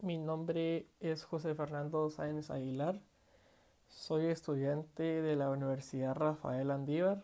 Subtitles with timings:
[0.00, 3.00] Mi nombre es José Fernando Sáenz Aguilar.
[3.86, 7.22] Soy estudiante de la Universidad Rafael Andívar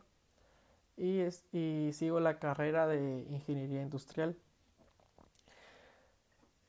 [0.96, 4.36] y, y sigo la carrera de Ingeniería Industrial.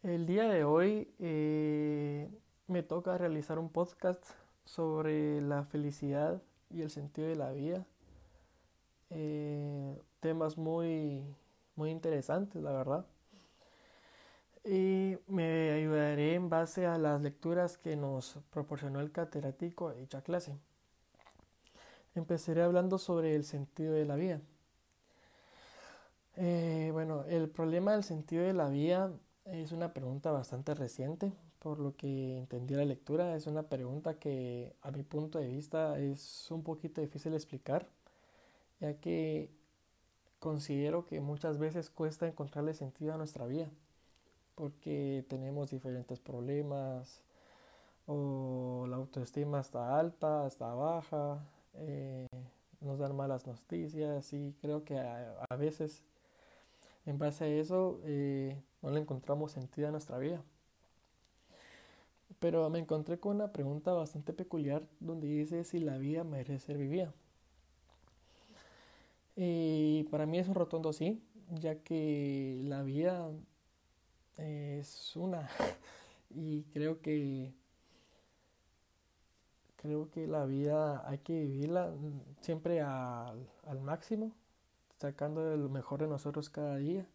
[0.01, 2.31] El día de hoy eh,
[2.65, 4.25] me toca realizar un podcast
[4.65, 6.41] sobre la felicidad
[6.71, 7.85] y el sentido de la vida.
[9.11, 11.23] Eh, temas muy,
[11.75, 13.05] muy interesantes, la verdad.
[14.69, 20.21] Y me ayudaré en base a las lecturas que nos proporcionó el catedrático de dicha
[20.21, 20.57] clase.
[22.15, 24.41] Empezaré hablando sobre el sentido de la vida.
[26.35, 29.13] Eh, bueno, el problema del sentido de la vida
[29.45, 33.37] es una pregunta bastante reciente, por lo que entendí la lectura.
[33.37, 37.87] Es una pregunta que a mi punto de vista es un poquito difícil de explicar,
[38.81, 39.49] ya que
[40.39, 43.69] considero que muchas veces cuesta encontrarle sentido a nuestra vida,
[44.57, 47.23] porque tenemos diferentes problemas,
[48.07, 52.27] o la autoestima está alta, está baja, eh,
[52.81, 56.03] nos dan malas noticias y creo que a veces
[57.05, 60.43] en base a eso eh, no le encontramos sentido a nuestra vida.
[62.39, 66.77] Pero me encontré con una pregunta bastante peculiar donde dice si la vida merece ser
[66.77, 67.13] vivida.
[69.37, 71.23] Y para mí es un rotundo sí,
[71.59, 73.29] ya que la vida
[74.37, 75.49] es una
[76.29, 77.53] y creo que
[79.77, 81.93] creo que la vida hay que vivirla
[82.41, 84.33] siempre al, al máximo
[84.97, 87.07] sacando lo mejor de nosotros cada día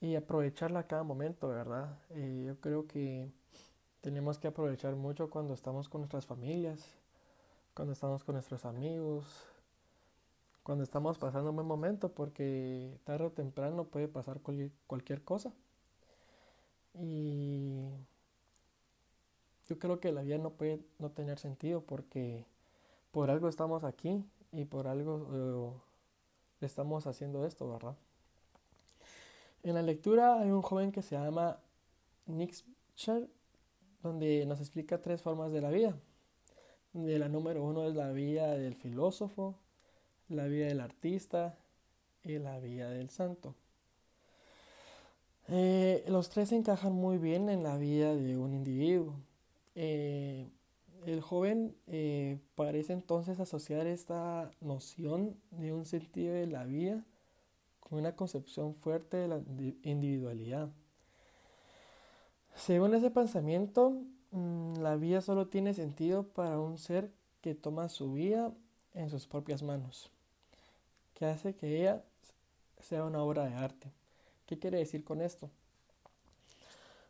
[0.00, 1.98] y aprovecharla cada momento, ¿verdad?
[2.10, 3.30] Eh, yo creo que
[4.00, 6.86] tenemos que aprovechar mucho cuando estamos con nuestras familias,
[7.74, 9.24] cuando estamos con nuestros amigos,
[10.62, 14.40] cuando estamos pasando un buen momento, porque tarde o temprano puede pasar
[14.86, 15.52] cualquier cosa.
[16.94, 17.88] Y
[19.66, 22.46] yo creo que la vida no puede no tener sentido porque
[23.10, 25.80] por algo estamos aquí y por algo
[26.60, 27.96] eh, estamos haciendo esto, ¿verdad?
[29.62, 31.58] En la lectura hay un joven que se llama
[32.26, 33.28] Nietzsche,
[34.02, 35.96] donde nos explica tres formas de la vida.
[36.92, 39.58] De la número uno es la vida del filósofo,
[40.28, 41.56] la vida del artista
[42.22, 43.54] y la vida del santo.
[45.48, 49.14] Eh, los tres encajan muy bien en la vida de un individuo.
[49.74, 50.48] Eh,
[51.06, 57.04] el joven eh, parece entonces asociar esta noción de un sentido de la vida
[57.80, 59.42] con una concepción fuerte de la
[59.82, 60.70] individualidad.
[62.54, 64.00] Según ese pensamiento,
[64.30, 67.10] mm, la vida solo tiene sentido para un ser
[67.42, 68.52] que toma su vida
[68.94, 70.10] en sus propias manos,
[71.12, 72.02] que hace que ella
[72.78, 73.92] sea una obra de arte.
[74.46, 75.50] ¿Qué quiere decir con esto?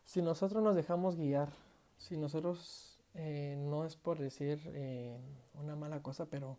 [0.05, 1.51] Si nosotros nos dejamos guiar,
[1.99, 5.17] si nosotros eh, no es por decir eh,
[5.55, 6.59] una mala cosa, pero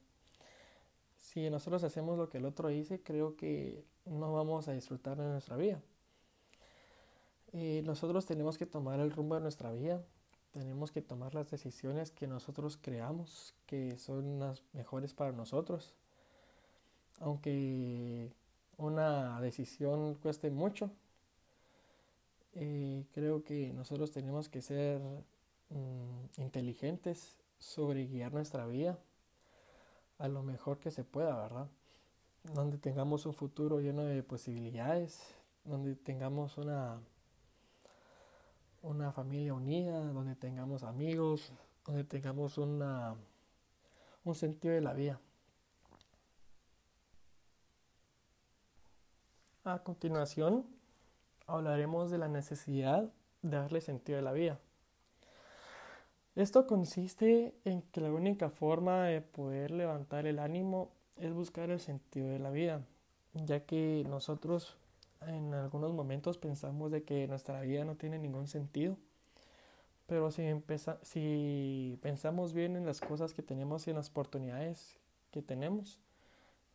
[1.16, 5.26] si nosotros hacemos lo que el otro dice, creo que no vamos a disfrutar de
[5.26, 5.82] nuestra vida.
[7.84, 10.04] Nosotros tenemos que tomar el rumbo de nuestra vida,
[10.52, 15.94] tenemos que tomar las decisiones que nosotros creamos que son las mejores para nosotros.
[17.20, 18.32] Aunque
[18.78, 20.92] una decisión cueste mucho,
[22.52, 25.02] creo que nosotros tenemos que ser
[25.70, 29.00] Mm, inteligentes sobre guiar nuestra vida
[30.20, 31.68] a lo mejor que se pueda, ¿verdad?
[32.54, 37.02] Donde tengamos un futuro lleno de posibilidades, donde tengamos una,
[38.84, 41.52] una familia unida, donde tengamos amigos,
[41.86, 43.16] donde tengamos una,
[44.24, 45.20] un sentido de la vida.
[49.68, 50.64] A continuación,
[51.48, 53.12] hablaremos de la necesidad
[53.42, 54.60] de darle sentido a la vida.
[56.36, 61.80] Esto consiste en que la única forma de poder levantar el ánimo es buscar el
[61.80, 62.86] sentido de la vida,
[63.34, 64.78] ya que nosotros
[65.22, 68.98] en algunos momentos pensamos de que nuestra vida no tiene ningún sentido,
[70.06, 70.44] pero si,
[71.02, 75.00] si pensamos bien en las cosas que tenemos y en las oportunidades
[75.32, 76.00] que tenemos,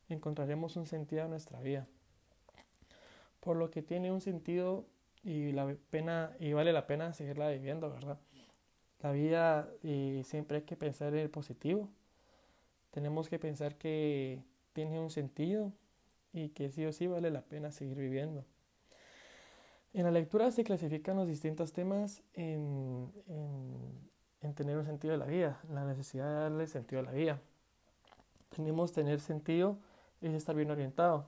[0.09, 1.87] encontraremos un sentido a nuestra vida.
[3.41, 4.87] Por lo que tiene un sentido
[5.23, 8.19] y, la pena, y vale la pena seguirla viviendo, ¿verdad?
[9.01, 11.89] La vida y siempre hay que pensar en el positivo.
[12.91, 14.43] Tenemos que pensar que
[14.73, 15.73] tiene un sentido
[16.33, 18.45] y que sí o sí vale la pena seguir viviendo.
[19.93, 23.11] En la lectura se clasifican los distintos temas en,
[24.41, 27.41] en, tener un sentido de la vida, la necesidad de darle sentido a la vida.
[28.55, 29.79] Tenemos tener sentido
[30.21, 31.27] es estar bien orientado.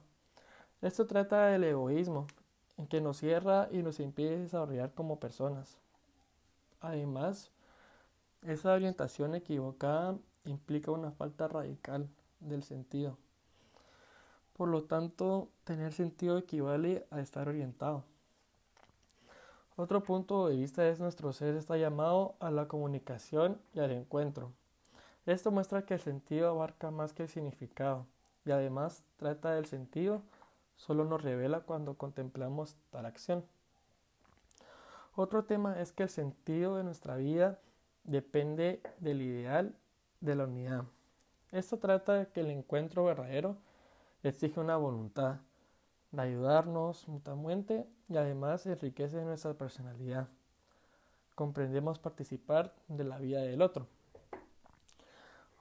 [0.82, 2.26] Esto trata del egoísmo,
[2.76, 5.78] en que nos cierra y nos impide desarrollar como personas.
[6.80, 7.50] Además,
[8.44, 12.08] esa orientación equivocada implica una falta radical
[12.40, 13.16] del sentido.
[14.56, 18.02] Por lo tanto, tener sentido equivale a estar orientado.
[19.76, 24.50] Otro punto de vista es nuestro ser está llamado a la comunicación y al encuentro.
[25.26, 28.06] Esto muestra que el sentido abarca más que el significado
[28.44, 30.22] y además trata del sentido,
[30.76, 33.44] solo nos revela cuando contemplamos tal acción.
[35.14, 37.58] Otro tema es que el sentido de nuestra vida
[38.04, 39.76] depende del ideal
[40.20, 40.84] de la unidad.
[41.50, 43.56] Esto trata de que el encuentro verdadero
[44.22, 45.40] exige una voluntad
[46.12, 50.28] de ayudarnos mutuamente y además enriquece nuestra personalidad.
[51.34, 53.86] Comprendemos participar de la vida del otro.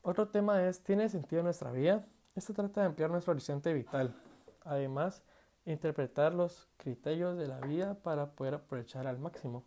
[0.02, 2.06] Otro tema es, ¿tiene sentido nuestra vida?
[2.36, 4.16] Esto trata de ampliar nuestro horizonte vital.
[4.64, 5.24] Además,
[5.66, 9.64] interpretar los criterios de la vida para poder aprovechar al máximo.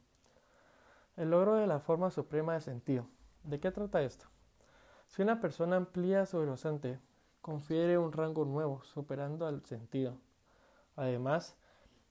[1.17, 3.06] El logro de la forma suprema de sentido.
[3.44, 4.26] ¿De qué trata esto?
[5.08, 6.99] Si una persona amplía su horizonte,
[7.41, 10.17] confiere un rango nuevo, superando al sentido.
[10.96, 11.56] Además,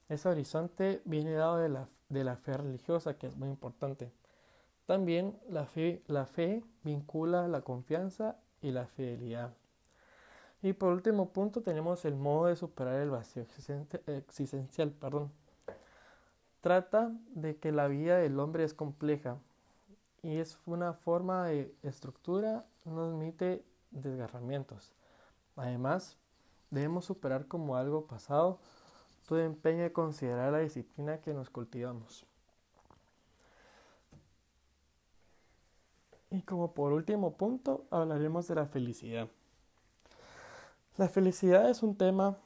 [0.09, 4.13] ese horizonte viene dado de la, de la fe religiosa, que es muy importante.
[4.85, 9.53] También la fe, la fe vincula la confianza y la fidelidad.
[10.63, 13.43] Y por último punto tenemos el modo de superar el vacío
[14.07, 14.93] existencial.
[16.61, 19.37] Trata de que la vida del hombre es compleja
[20.21, 24.93] y es una forma de estructura, no admite desgarramientos.
[25.57, 26.17] Además,
[26.71, 28.59] debemos superar como algo pasado
[29.27, 32.25] todo empeño de considerar la disciplina que nos cultivamos.
[36.31, 39.27] Y como por último punto, hablaremos de la felicidad.
[40.95, 42.37] La felicidad es un tema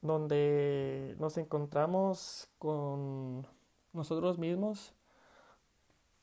[0.00, 3.44] donde nos encontramos con
[3.92, 4.92] nosotros mismos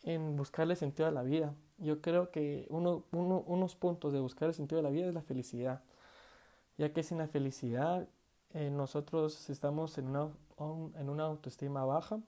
[0.03, 1.53] en buscarle sentido a la vida.
[1.79, 5.23] Yo creo que uno, unos puntos de buscar el sentido de la vida es la
[5.23, 5.83] felicidad,
[6.77, 8.07] ya que sin la felicidad
[8.53, 10.29] eh, nosotros estamos en una,
[10.95, 12.21] en una autoestima baja,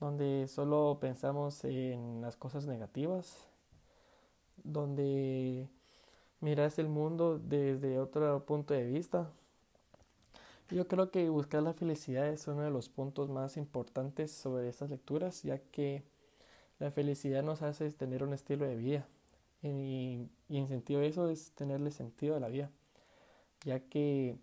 [0.00, 3.46] donde solo pensamos en las cosas negativas,
[4.64, 5.68] donde
[6.42, 9.30] miras el mundo desde otro punto de vista.
[10.70, 14.90] Yo creo que buscar la felicidad es uno de los puntos más importantes sobre estas
[14.90, 16.02] lecturas, ya que
[16.78, 19.06] la felicidad nos hace tener un estilo de vida
[19.62, 22.70] y, y en sentido de eso es tenerle sentido a la vida,
[23.64, 24.36] ya que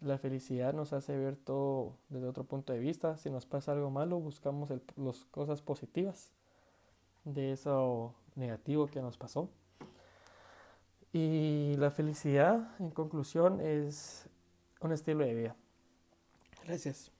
[0.00, 3.16] la felicidad nos hace ver todo desde otro punto de vista.
[3.16, 6.32] Si nos pasa algo malo, buscamos las cosas positivas
[7.24, 9.48] de eso negativo que nos pasó.
[11.12, 14.28] Y la felicidad, en conclusión, es
[14.80, 15.56] un estilo de vida.
[16.64, 17.10] Gracias.